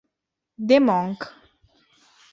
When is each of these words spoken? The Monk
The 0.57 0.79
Monk 0.81 1.21